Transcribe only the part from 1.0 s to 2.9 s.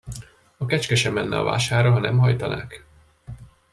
menne a vásárra, ha nem hajtanák.